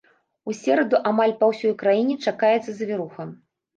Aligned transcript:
У 0.51 0.55
сераду 0.59 1.01
амаль 1.11 1.35
па 1.41 1.51
ўсёй 1.51 1.73
краіне 1.85 2.15
чакаецца 2.33 2.67
завіруха. 2.73 3.33